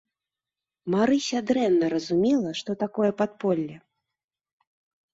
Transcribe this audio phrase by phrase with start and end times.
[0.93, 3.75] Марыся дрэнна разумела, што такое падполле.